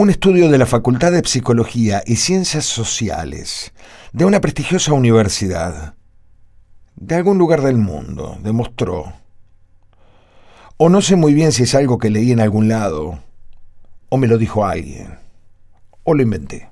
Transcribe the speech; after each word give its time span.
Un 0.00 0.08
estudio 0.08 0.48
de 0.48 0.56
la 0.56 0.64
Facultad 0.64 1.12
de 1.12 1.22
Psicología 1.22 2.02
y 2.06 2.16
Ciencias 2.16 2.64
Sociales 2.64 3.74
de 4.14 4.24
una 4.24 4.40
prestigiosa 4.40 4.94
universidad 4.94 5.94
de 6.96 7.16
algún 7.16 7.36
lugar 7.36 7.60
del 7.60 7.76
mundo 7.76 8.38
demostró, 8.42 9.12
o 10.78 10.88
no 10.88 11.02
sé 11.02 11.16
muy 11.16 11.34
bien 11.34 11.52
si 11.52 11.64
es 11.64 11.74
algo 11.74 11.98
que 11.98 12.08
leí 12.08 12.32
en 12.32 12.40
algún 12.40 12.66
lado, 12.66 13.22
o 14.08 14.16
me 14.16 14.26
lo 14.26 14.38
dijo 14.38 14.64
alguien, 14.64 15.18
o 16.04 16.14
lo 16.14 16.22
inventé. 16.22 16.70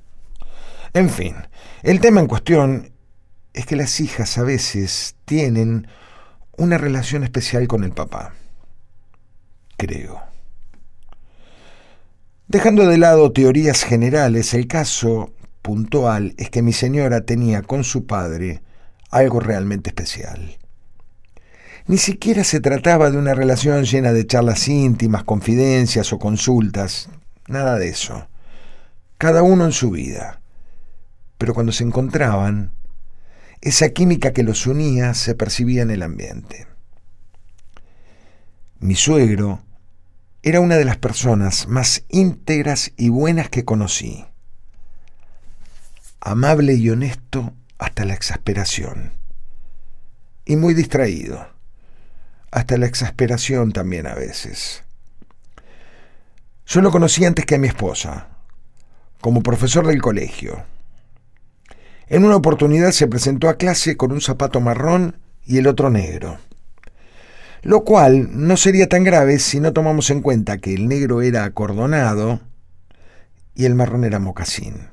En 0.95 1.11
fin, 1.11 1.37
el 1.83 2.01
tema 2.01 2.23
en 2.23 2.29
cuestión 2.29 2.93
es 3.53 3.67
que 3.67 3.77
las 3.77 4.01
hijas 4.01 4.39
a 4.39 4.43
veces 4.43 5.17
tienen 5.27 5.87
una 6.57 6.79
relación 6.79 7.25
especial 7.25 7.69
con 7.69 7.85
el 7.85 7.93
papá. 7.93 8.33
Creo. 9.77 10.28
Dejando 12.49 12.87
de 12.87 12.97
lado 12.97 13.31
teorías 13.31 13.85
generales, 13.85 14.55
el 14.55 14.67
caso 14.67 15.35
puntual 15.61 16.33
es 16.39 16.49
que 16.49 16.63
mi 16.63 16.73
señora 16.73 17.21
tenía 17.21 17.61
con 17.61 17.85
su 17.85 18.07
padre 18.07 18.63
algo 19.11 19.39
realmente 19.39 19.91
especial. 19.91 20.57
Ni 21.87 21.99
siquiera 21.99 22.45
se 22.45 22.61
trataba 22.61 23.11
de 23.11 23.19
una 23.19 23.35
relación 23.35 23.85
llena 23.85 24.15
de 24.15 24.27
charlas 24.27 24.67
íntimas, 24.67 25.25
confidencias 25.25 26.11
o 26.15 26.19
consultas, 26.19 27.11
nada 27.49 27.79
de 27.79 27.91
eso. 27.91 28.29
Cada 29.19 29.43
uno 29.43 29.67
en 29.67 29.73
su 29.73 29.91
vida. 29.91 30.41
Pero 31.37 31.53
cuando 31.53 31.73
se 31.73 31.85
encontraban, 31.85 32.73
esa 33.61 33.91
química 33.91 34.33
que 34.33 34.43
los 34.43 34.67
unía 34.67 35.13
se 35.13 35.35
percibía 35.35 35.83
en 35.83 35.91
el 35.91 36.03
ambiente. 36.03 36.67
Mi 38.81 38.95
suegro 38.95 39.61
era 40.43 40.61
una 40.61 40.77
de 40.77 40.85
las 40.85 40.97
personas 40.97 41.67
más 41.67 42.05
íntegras 42.09 42.93
y 42.97 43.09
buenas 43.09 43.49
que 43.49 43.65
conocí. 43.65 44.25
Amable 46.21 46.75
y 46.75 46.91
honesto 46.91 47.53
hasta 47.79 48.05
la 48.05 48.15
exasperación. 48.15 49.13
Y 50.45 50.57
muy 50.57 50.75
distraído. 50.75 51.49
Hasta 52.51 52.79
la 52.79 52.87
exasperación 52.87 53.73
también 53.73 54.07
a 54.07 54.15
veces. 54.15 54.85
Yo 56.67 56.81
lo 56.83 56.91
conocí 56.91 57.25
antes 57.25 57.45
que 57.45 57.57
a 57.57 57.59
mi 57.59 57.69
esposa, 57.69 58.29
como 59.21 59.43
profesor 59.43 59.87
del 59.87 60.01
colegio. 60.01 60.65
En 62.07 62.25
una 62.25 62.37
oportunidad 62.37 62.93
se 62.93 63.07
presentó 63.07 63.49
a 63.49 63.57
clase 63.57 63.97
con 63.97 64.13
un 64.13 64.21
zapato 64.21 64.61
marrón 64.61 65.21
y 65.45 65.59
el 65.59 65.67
otro 65.67 65.91
negro 65.91 66.39
lo 67.63 67.85
cual 67.85 68.29
no 68.33 68.57
sería 68.57 68.89
tan 68.89 69.05
grave 69.05 69.39
si 69.39 69.61
no 69.61 69.73
tomamos 69.73 70.11
en 70.11 70.23
cuenta 70.23 70.59
que 70.59 70.75
el 70.75 70.89
negro 70.89 71.23
era 71.23 71.45
acordonado 71.45 72.41
y 73.55 73.65
el 73.65 73.75
marrón 73.75 74.05
era 74.05 74.19
mocasín. 74.19 74.89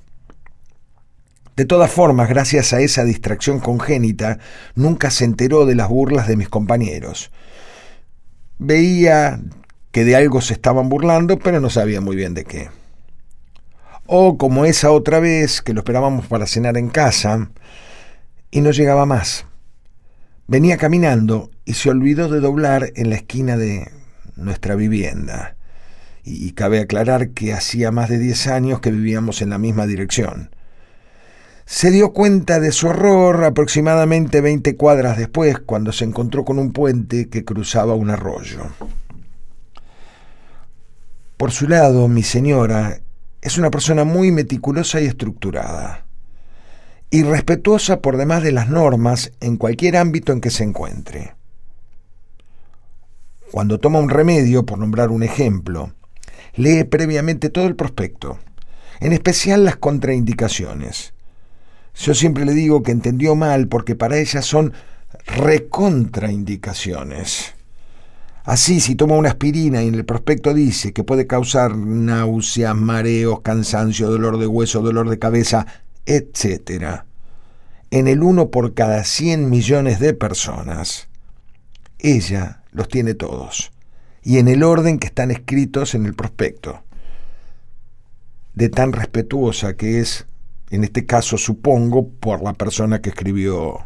De 1.55 1.65
todas 1.65 1.89
formas, 1.89 2.27
gracias 2.27 2.73
a 2.73 2.81
esa 2.81 3.05
distracción 3.05 3.59
congénita, 3.59 4.39
nunca 4.75 5.09
se 5.09 5.23
enteró 5.23 5.65
de 5.65 5.75
las 5.75 5.87
burlas 5.87 6.27
de 6.27 6.35
mis 6.35 6.49
compañeros. 6.49 7.31
Veía 8.57 9.39
que 9.91 10.03
de 10.03 10.17
algo 10.17 10.41
se 10.41 10.53
estaban 10.53 10.89
burlando, 10.89 11.39
pero 11.39 11.61
no 11.61 11.69
sabía 11.69 12.01
muy 12.01 12.17
bien 12.17 12.33
de 12.33 12.43
qué. 12.43 12.69
O 14.05 14.37
como 14.37 14.65
esa 14.65 14.91
otra 14.91 15.21
vez 15.21 15.61
que 15.61 15.73
lo 15.73 15.79
esperábamos 15.79 16.27
para 16.27 16.45
cenar 16.45 16.75
en 16.75 16.89
casa 16.89 17.49
y 18.51 18.59
no 18.59 18.71
llegaba 18.71 19.05
más. 19.05 19.45
Venía 20.47 20.77
caminando 20.77 21.49
y 21.65 21.73
se 21.73 21.89
olvidó 21.89 22.29
de 22.29 22.39
doblar 22.39 22.91
en 22.95 23.09
la 23.09 23.15
esquina 23.15 23.57
de 23.57 23.89
nuestra 24.35 24.75
vivienda. 24.75 25.55
Y, 26.23 26.51
cabe 26.51 26.79
aclarar 26.79 27.29
que 27.29 27.53
hacía 27.53 27.91
más 27.91 28.09
de 28.09 28.19
10 28.19 28.47
años 28.47 28.79
que 28.79 28.91
vivíamos 28.91 29.41
en 29.41 29.49
la 29.49 29.57
misma 29.57 29.87
dirección. 29.87 30.51
Se 31.65 31.89
dio 31.89 32.13
cuenta 32.13 32.59
de 32.59 32.71
su 32.71 32.87
horror 32.87 33.43
aproximadamente 33.43 34.41
20 34.41 34.75
cuadras 34.75 35.17
después, 35.17 35.59
cuando 35.59 35.91
se 35.91 36.05
encontró 36.05 36.45
con 36.45 36.59
un 36.59 36.73
puente 36.73 37.27
que 37.27 37.43
cruzaba 37.43 37.95
un 37.95 38.11
arroyo. 38.11 38.67
Por 41.37 41.51
su 41.51 41.67
lado, 41.67 42.07
mi 42.07 42.21
señora 42.21 42.99
es 43.41 43.57
una 43.57 43.71
persona 43.71 44.03
muy 44.03 44.31
meticulosa 44.31 45.01
y 45.01 45.05
estructurada 45.05 46.04
y 47.15 47.23
respetuosa 47.23 48.01
por 48.01 48.17
demás 48.17 48.43
de 48.43 48.51
las 48.51 48.67
normas 48.67 49.31
en 49.39 49.55
cualquier 49.55 49.95
ámbito 49.95 50.33
en 50.33 50.41
que 50.41 50.49
se 50.49 50.65
encuentre. 50.65 51.33
Cuando 53.53 53.79
toma 53.79 53.99
un 53.99 54.09
remedio, 54.09 54.65
por 54.65 54.79
nombrar 54.79 55.11
un 55.11 55.23
ejemplo, 55.23 55.93
lee 56.55 56.83
previamente 56.83 57.49
todo 57.49 57.67
el 57.67 57.77
prospecto, 57.77 58.37
en 58.99 59.13
especial 59.13 59.63
las 59.63 59.77
contraindicaciones. 59.77 61.13
Yo 61.95 62.13
siempre 62.13 62.43
le 62.43 62.53
digo 62.53 62.83
que 62.83 62.91
entendió 62.91 63.33
mal 63.33 63.69
porque 63.69 63.95
para 63.95 64.17
ella 64.17 64.41
son 64.41 64.73
recontraindicaciones. 65.25 67.55
Así, 68.43 68.81
si 68.81 68.95
toma 68.95 69.15
una 69.15 69.29
aspirina 69.29 69.81
y 69.81 69.87
en 69.87 69.95
el 69.95 70.03
prospecto 70.03 70.53
dice 70.53 70.91
que 70.91 71.05
puede 71.05 71.27
causar 71.27 71.77
náuseas, 71.77 72.75
mareos, 72.75 73.39
cansancio, 73.39 74.09
dolor 74.09 74.37
de 74.37 74.47
hueso, 74.47 74.81
dolor 74.81 75.09
de 75.09 75.17
cabeza, 75.17 75.65
etc. 76.05 77.03
En 77.91 78.07
el 78.07 78.23
uno 78.23 78.49
por 78.49 78.73
cada 78.73 79.03
100 79.03 79.49
millones 79.49 79.99
de 79.99 80.13
personas, 80.13 81.07
ella 81.99 82.63
los 82.71 82.87
tiene 82.87 83.13
todos, 83.13 83.71
y 84.21 84.39
en 84.39 84.47
el 84.47 84.63
orden 84.63 84.99
que 84.99 85.07
están 85.07 85.31
escritos 85.31 85.95
en 85.95 86.05
el 86.05 86.13
prospecto. 86.13 86.81
De 88.53 88.69
tan 88.69 88.93
respetuosa 88.93 89.75
que 89.75 89.99
es, 89.99 90.25
en 90.71 90.83
este 90.83 91.05
caso 91.05 91.37
supongo, 91.37 92.09
por 92.09 92.41
la 92.41 92.53
persona 92.53 93.01
que 93.01 93.09
escribió 93.09 93.79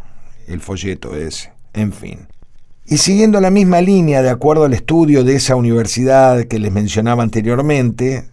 el 0.47 0.61
folleto 0.61 1.15
ese. 1.15 1.51
En 1.73 1.91
fin. 1.91 2.27
Y 2.85 2.97
siguiendo 2.97 3.39
la 3.39 3.51
misma 3.51 3.81
línea, 3.81 4.23
de 4.23 4.31
acuerdo 4.31 4.63
al 4.63 4.73
estudio 4.73 5.23
de 5.23 5.35
esa 5.35 5.55
universidad 5.55 6.45
que 6.45 6.57
les 6.57 6.71
mencionaba 6.71 7.21
anteriormente, 7.21 8.25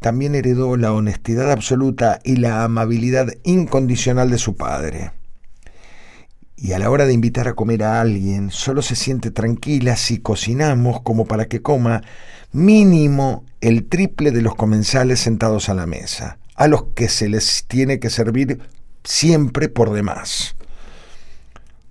también 0.00 0.34
heredó 0.34 0.76
la 0.76 0.92
honestidad 0.92 1.52
absoluta 1.52 2.20
y 2.24 2.36
la 2.36 2.64
amabilidad 2.64 3.28
incondicional 3.44 4.30
de 4.30 4.38
su 4.38 4.56
padre. 4.56 5.12
Y 6.56 6.72
a 6.72 6.78
la 6.78 6.90
hora 6.90 7.06
de 7.06 7.12
invitar 7.12 7.48
a 7.48 7.54
comer 7.54 7.84
a 7.84 8.00
alguien, 8.00 8.50
solo 8.50 8.82
se 8.82 8.96
siente 8.96 9.30
tranquila 9.30 9.96
si 9.96 10.18
cocinamos 10.18 11.02
como 11.02 11.26
para 11.26 11.46
que 11.46 11.62
coma 11.62 12.02
mínimo 12.52 13.44
el 13.60 13.86
triple 13.88 14.30
de 14.30 14.42
los 14.42 14.54
comensales 14.54 15.20
sentados 15.20 15.68
a 15.68 15.74
la 15.74 15.86
mesa, 15.86 16.38
a 16.54 16.66
los 16.66 16.84
que 16.94 17.08
se 17.08 17.28
les 17.28 17.64
tiene 17.66 18.00
que 18.00 18.10
servir 18.10 18.60
siempre 19.04 19.68
por 19.68 19.92
demás. 19.92 20.56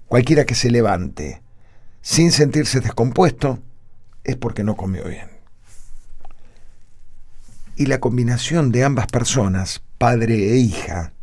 Cualquiera 0.07 0.45
que 0.45 0.55
se 0.55 0.71
levante 0.71 1.41
sin 2.01 2.31
sentirse 2.31 2.79
descompuesto 2.79 3.59
es 4.23 4.35
porque 4.35 4.63
no 4.63 4.75
comió 4.75 5.03
bien 5.05 5.38
y 7.79 7.85
la 7.85 8.01
combinación 8.01 8.73
de 8.73 8.83
ambas 8.83 9.07
personas, 9.07 9.81
padre 9.97 10.51
e 10.51 10.57
hija, 10.57 11.13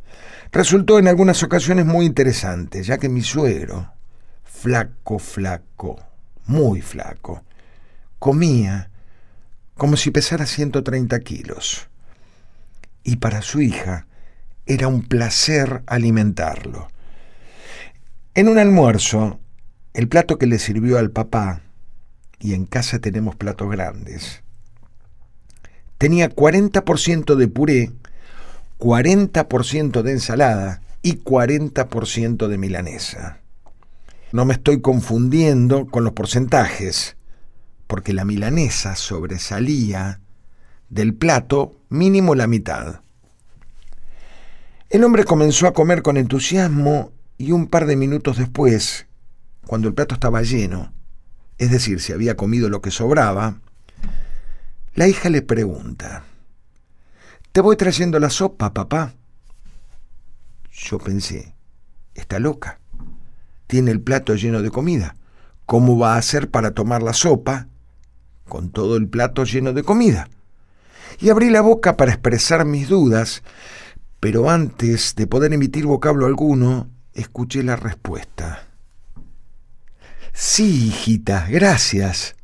resultó 0.51 0.99
en 0.99 1.07
algunas 1.07 1.43
ocasiones 1.43 1.85
muy 1.85 2.07
interesante, 2.07 2.83
ya 2.83 2.97
que 2.97 3.11
mi 3.11 3.21
suegro, 3.21 3.93
flaco, 4.43 5.19
flaco, 5.19 6.03
muy 6.47 6.81
flaco, 6.81 7.45
comía 8.19 8.89
como 9.75 9.99
si 9.99 10.11
pesara 10.11 10.47
130 10.47 11.21
kilos. 11.21 11.91
Y 13.05 13.17
para 13.17 13.43
su 13.43 13.61
hija 13.61 14.07
era 14.65 14.89
un 14.89 15.03
placer 15.03 15.83
alimentarlo. 15.87 16.89
En 18.35 18.49
un 18.49 18.59
almuerzo, 18.59 19.41
el 19.93 20.09
plato 20.09 20.39
que 20.39 20.47
le 20.47 20.59
sirvió 20.59 20.97
al 20.97 21.11
papá, 21.11 21.61
y 22.41 22.55
en 22.55 22.65
casa 22.65 22.99
tenemos 22.99 23.37
platos 23.37 23.71
grandes, 23.71 24.43
tenía 25.99 26.31
40% 26.31 27.35
de 27.35 27.49
puré, 27.49 27.93
40% 28.79 30.03
de 30.03 30.13
ensalada 30.13 30.83
y 31.03 31.19
40% 31.19 32.49
de 32.49 32.59
milanesa. 32.59 33.41
No 34.33 34.45
me 34.45 34.55
estoy 34.55 34.81
confundiendo 34.81 35.87
con 35.87 36.05
los 36.05 36.13
porcentajes, 36.13 37.17
porque 37.87 38.13
la 38.13 38.25
milanesa 38.25 38.97
sobresalía 38.97 40.21
del 40.89 41.15
plato 41.15 41.77
mínimo 41.89 42.35
la 42.35 42.47
mitad. 42.47 43.01
El 44.91 45.05
hombre 45.05 45.25
comenzó 45.25 45.67
a 45.67 45.73
comer 45.73 46.03
con 46.03 46.17
entusiasmo 46.17 47.13
y 47.39 47.53
un 47.53 47.67
par 47.67 47.87
de 47.87 47.97
minutos 47.97 48.39
después, 48.39 49.07
cuando 49.67 49.89
el 49.89 49.95
plato 49.95 50.15
estaba 50.15 50.43
lleno, 50.43 50.93
es 51.59 51.71
decir, 51.71 52.01
se 52.01 52.13
había 52.13 52.37
comido 52.37 52.69
lo 52.69 52.81
que 52.81 52.91
sobraba, 52.91 53.61
la 54.97 55.07
hija 55.07 55.31
le 55.31 55.43
pregunta, 55.43 56.25
¿te 57.53 57.61
voy 57.61 57.77
trayendo 57.77 58.19
la 58.19 58.31
sopa, 58.31 58.75
papá? 58.75 59.15
Yo 60.73 60.99
pensé, 60.99 61.55
está 62.15 62.39
loca. 62.39 62.81
Tiene 63.67 63.93
el 63.93 64.01
plato 64.01 64.35
lleno 64.35 64.63
de 64.63 64.71
comida. 64.71 65.17
¿Cómo 65.65 65.99
va 65.99 66.15
a 66.15 66.19
hacer 66.19 66.51
para 66.51 66.73
tomar 66.73 67.03
la 67.03 67.13
sopa 67.13 67.69
con 68.49 68.71
todo 68.71 68.97
el 68.97 69.09
plato 69.09 69.45
lleno 69.45 69.73
de 69.73 69.83
comida? 69.83 70.29
y 71.19 71.31
abrí 71.31 71.51
la 71.51 71.61
boca 71.61 71.97
para 71.97 72.13
expresar 72.13 72.65
mis 72.65 72.89
dudas, 72.89 73.43
pero 74.21 74.51
antes 74.51 75.15
de 75.15 75.27
poder 75.27 75.53
emitir 75.53 75.87
vocablo 75.87 76.27
alguno, 76.27 76.91
escuché 77.15 77.63
la 77.63 77.77
respuesta. 77.77 78.69
Sí, 80.33 80.89
hijita, 80.89 81.47
gracias. 81.49 82.36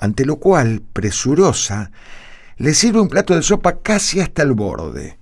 Ante 0.00 0.24
lo 0.24 0.36
cual, 0.36 0.80
presurosa, 0.94 1.90
le 2.56 2.72
sirve 2.72 3.02
un 3.02 3.10
plato 3.10 3.34
de 3.36 3.42
sopa 3.42 3.80
casi 3.80 4.18
hasta 4.18 4.42
el 4.42 4.54
borde. 4.54 5.18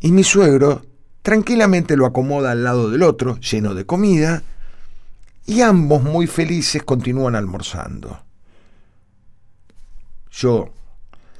Y 0.00 0.12
mi 0.12 0.24
suegro 0.24 0.80
tranquilamente 1.20 1.94
lo 1.94 2.06
acomoda 2.06 2.52
al 2.52 2.64
lado 2.64 2.90
del 2.90 3.02
otro, 3.02 3.38
lleno 3.38 3.74
de 3.74 3.84
comida, 3.84 4.42
y 5.44 5.60
ambos 5.60 6.02
muy 6.02 6.26
felices 6.26 6.82
continúan 6.82 7.36
almorzando. 7.36 8.24
Yo 10.30 10.72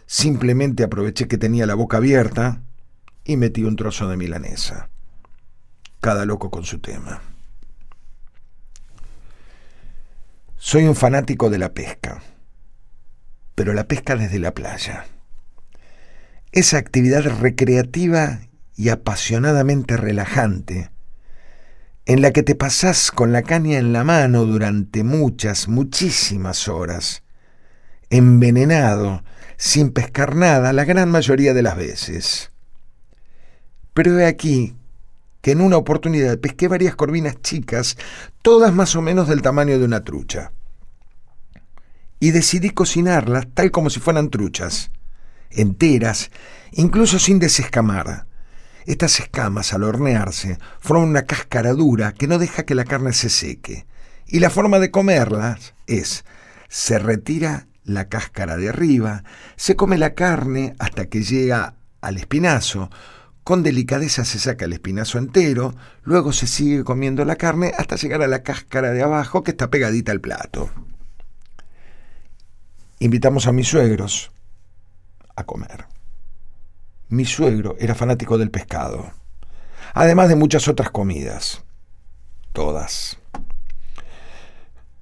simplemente 0.05 0.85
aproveché 0.85 1.27
que 1.27 1.39
tenía 1.39 1.65
la 1.65 1.75
boca 1.75 1.97
abierta 1.97 2.61
y 3.25 3.39
metí 3.39 3.65
un 3.65 3.77
trozo 3.77 4.09
de 4.09 4.19
milanesa. 4.19 4.91
Cada 6.03 6.27
loco 6.27 6.51
con 6.51 6.65
su 6.65 6.81
tema. 6.81 7.23
Soy 10.59 10.85
un 10.85 10.95
fanático 10.95 11.49
de 11.49 11.59
la 11.59 11.73
pesca, 11.73 12.23
pero 13.55 13.75
la 13.75 13.89
pesca 13.89 14.17
desde 14.17 14.39
la 14.39 14.55
playa. 14.55 15.07
Esa 16.53 16.79
actividad 16.79 17.25
recreativa 17.41 18.41
y 18.77 18.89
apasionadamente 18.89 19.97
relajante, 19.97 20.91
en 22.05 22.21
la 22.21 22.33
que 22.33 22.43
te 22.43 22.55
pasás 22.55 23.11
con 23.11 23.33
la 23.33 23.43
caña 23.43 23.79
en 23.79 23.93
la 23.93 24.05
mano 24.05 24.45
durante 24.45 25.05
muchas, 25.05 25.69
muchísimas 25.69 26.69
horas, 26.69 27.23
envenenado, 28.11 29.23
sin 29.57 29.93
pescar 29.93 30.35
nada 30.35 30.73
la 30.73 30.85
gran 30.85 31.11
mayoría 31.11 31.55
de 31.55 31.63
las 31.63 31.77
veces. 31.77 32.51
Pero 33.95 34.19
he 34.19 34.27
aquí 34.27 34.75
que 35.43 35.53
en 35.53 35.61
una 35.61 35.77
oportunidad 35.77 36.39
pesqué 36.39 36.69
varias 36.69 36.95
corvinas 36.97 37.41
chicas, 37.43 37.97
todas 38.43 38.73
más 38.73 38.97
o 38.97 39.03
menos 39.03 39.29
del 39.29 39.43
tamaño 39.43 39.79
de 39.79 39.85
una 39.85 40.05
trucha. 40.05 40.53
Y 42.23 42.31
decidí 42.31 42.71
cocinarlas 42.71 43.49
tal 43.53 43.73
como 43.73 43.91
si 43.91 43.99
fueran 43.99 44.31
truchas, 44.31 44.93
enteras, 45.51 46.31
incluso 46.71 47.19
sin 47.19 47.41
desescamar 47.41 48.29
estas 48.87 49.19
escamas, 49.19 49.73
al 49.73 49.83
hornearse, 49.83 50.57
forman 50.79 51.09
una 51.09 51.23
cáscara 51.23 51.73
dura 51.73 52.13
que 52.13 52.29
no 52.29 52.39
deja 52.39 52.63
que 52.63 52.77
la 52.77 52.85
carne 52.85 53.13
se 53.13 53.29
seque. 53.29 53.87
Y 54.29 54.39
la 54.39 54.51
forma 54.51 54.79
de 54.79 54.93
comerlas 54.93 55.75
es, 55.89 56.25
se 56.69 57.01
retira 57.01 57.67
la 57.83 58.09
cáscara 58.09 58.57
de 58.57 58.69
arriba, 58.69 59.25
se 59.57 59.75
come 59.75 59.99
la 59.99 60.15
carne 60.15 60.75
hasta 60.79 61.07
que 61.07 61.23
llega 61.23 61.75
al 62.01 62.19
espinazo, 62.19 62.89
con 63.43 63.65
delicadeza 63.65 64.25
se 64.25 64.39
saca 64.39 64.67
el 64.67 64.75
espinazo 64.75 65.19
entero, 65.19 65.75
luego 66.05 66.33
se 66.33 66.47
sigue 66.47 66.85
comiendo 66.85 67.25
la 67.25 67.35
carne 67.35 67.73
hasta 67.77 67.97
llegar 67.97 68.23
a 68.23 68.29
la 68.29 68.45
cáscara 68.45 68.93
de 68.93 69.03
abajo 69.03 69.43
que 69.43 69.51
está 69.51 69.71
pegadita 69.71 70.13
al 70.13 70.21
plato. 70.21 70.71
Invitamos 73.03 73.47
a 73.47 73.53
mis 73.53 73.69
suegros 73.69 74.31
a 75.37 75.45
comer 75.45 75.87
mi 77.13 77.27
suegro 77.27 77.77
era 77.79 77.95
fanático 77.95 78.39
del 78.39 78.51
pescado, 78.51 79.13
además 79.93 80.31
de 80.31 80.35
muchas 80.35 80.67
otras 80.67 80.91
comidas. 80.91 81.63
Todas. 82.55 83.19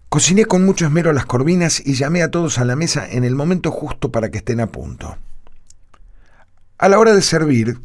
Cociné 0.09 0.45
con 0.45 0.65
mucho 0.65 0.87
esmero 0.87 1.13
las 1.13 1.25
corvinas 1.25 1.81
y 1.87 1.95
llamé 1.95 2.23
a 2.23 2.31
todos 2.33 2.59
a 2.59 2.65
la 2.65 2.75
mesa 2.75 3.09
en 3.09 3.23
el 3.23 3.37
momento 3.37 3.71
justo 3.71 4.11
para 4.11 4.29
que 4.29 4.39
estén 4.39 4.59
a 4.59 4.73
punto. 4.73 5.19
A 6.79 6.89
la 6.89 6.99
hora 6.99 7.15
de 7.15 7.23
servir, 7.23 7.81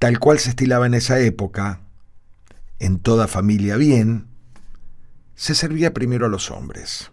tal 0.00 0.18
cual 0.18 0.40
se 0.40 0.50
estilaba 0.50 0.86
en 0.86 0.94
esa 0.94 1.20
época, 1.20 1.82
en 2.80 2.98
toda 2.98 3.28
familia 3.28 3.76
bien, 3.76 4.26
se 5.36 5.54
servía 5.54 5.94
primero 5.94 6.26
a 6.26 6.30
los 6.30 6.50
hombres. 6.50 7.12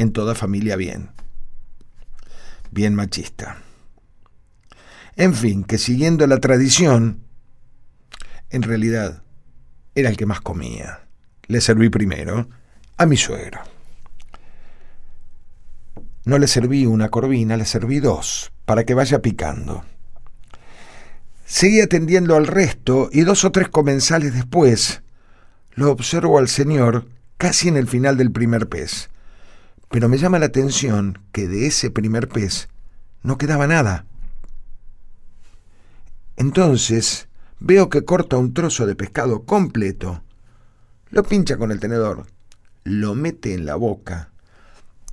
En 0.00 0.14
toda 0.14 0.34
familia 0.34 0.76
bien. 0.76 1.10
Bien 2.70 2.94
machista. 2.94 3.58
En 5.14 5.34
fin, 5.34 5.62
que 5.62 5.76
siguiendo 5.76 6.26
la 6.26 6.38
tradición, 6.38 7.24
en 8.48 8.62
realidad 8.62 9.22
era 9.94 10.08
el 10.08 10.16
que 10.16 10.24
más 10.24 10.40
comía. 10.40 11.00
Le 11.48 11.60
serví 11.60 11.90
primero 11.90 12.48
a 12.96 13.04
mi 13.04 13.18
suegro. 13.18 13.60
No 16.24 16.38
le 16.38 16.46
serví 16.46 16.86
una 16.86 17.10
corvina, 17.10 17.58
le 17.58 17.66
serví 17.66 18.00
dos, 18.00 18.52
para 18.64 18.84
que 18.84 18.94
vaya 18.94 19.20
picando. 19.20 19.84
Seguí 21.44 21.82
atendiendo 21.82 22.36
al 22.36 22.46
resto 22.46 23.10
y 23.12 23.20
dos 23.20 23.44
o 23.44 23.52
tres 23.52 23.68
comensales 23.68 24.32
después 24.32 25.02
lo 25.74 25.90
observo 25.90 26.38
al 26.38 26.48
señor 26.48 27.06
casi 27.36 27.68
en 27.68 27.76
el 27.76 27.86
final 27.86 28.16
del 28.16 28.32
primer 28.32 28.66
pez. 28.66 29.10
Pero 29.90 30.08
me 30.08 30.18
llama 30.18 30.38
la 30.38 30.46
atención 30.46 31.18
que 31.32 31.48
de 31.48 31.66
ese 31.66 31.90
primer 31.90 32.28
pez 32.28 32.68
no 33.22 33.36
quedaba 33.38 33.66
nada. 33.66 34.06
Entonces 36.36 37.28
veo 37.58 37.90
que 37.90 38.04
corta 38.04 38.38
un 38.38 38.54
trozo 38.54 38.86
de 38.86 38.94
pescado 38.94 39.44
completo, 39.44 40.22
lo 41.10 41.24
pincha 41.24 41.56
con 41.56 41.72
el 41.72 41.80
tenedor, 41.80 42.26
lo 42.84 43.14
mete 43.16 43.52
en 43.52 43.66
la 43.66 43.74
boca, 43.74 44.30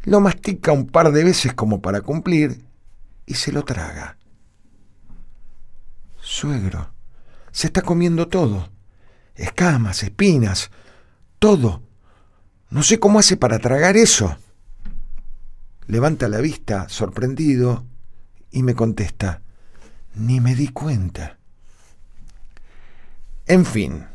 lo 0.03 0.21
mastica 0.21 0.71
un 0.71 0.88
par 0.88 1.12
de 1.12 1.24
veces 1.24 1.53
como 1.53 1.81
para 1.81 2.01
cumplir 2.01 2.63
y 3.25 3.33
se 3.33 3.51
lo 3.51 3.65
traga. 3.65 4.18
Suegro, 6.21 6.91
se 7.51 7.68
está 7.68 7.81
comiendo 7.81 8.27
todo, 8.27 8.69
escamas, 9.35 10.03
espinas, 10.03 10.69
todo. 11.39 11.81
No 12.69 12.83
sé 12.83 13.00
cómo 13.00 13.18
hace 13.18 13.38
para 13.38 13.59
tragar 13.59 13.97
eso. 13.97 14.38
Levanta 15.88 16.28
la 16.28 16.42
vista, 16.42 16.89
sorprendido, 16.89 17.86
y 18.51 18.63
me 18.63 18.75
contesta, 18.75 19.42
ni 20.16 20.42
me 20.42 20.54
di 20.54 20.68
cuenta. 20.68 21.38
En 23.45 23.66
fin, 23.66 24.06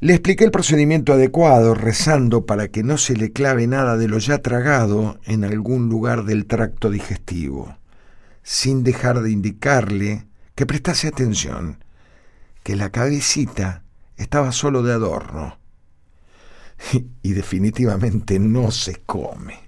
le 0.00 0.14
expliqué 0.14 0.44
el 0.44 0.50
procedimiento 0.50 1.12
adecuado, 1.12 1.74
rezando 1.74 2.46
para 2.46 2.68
que 2.68 2.82
no 2.82 2.98
se 2.98 3.16
le 3.16 3.32
clave 3.32 3.68
nada 3.68 3.96
de 3.96 4.08
lo 4.08 4.18
ya 4.18 4.38
tragado 4.38 5.18
en 5.24 5.44
algún 5.44 5.88
lugar 5.88 6.24
del 6.24 6.46
tracto 6.46 6.90
digestivo, 6.90 7.78
sin 8.42 8.82
dejar 8.82 9.20
de 9.20 9.30
indicarle 9.30 10.26
que 10.56 10.66
prestase 10.66 11.06
atención, 11.06 11.84
que 12.64 12.74
la 12.74 12.90
cabecita 12.90 13.84
estaba 14.16 14.50
solo 14.50 14.82
de 14.82 14.92
adorno 14.92 15.58
y 17.22 17.32
definitivamente 17.32 18.40
no 18.40 18.72
se 18.72 18.96
come. 19.06 19.65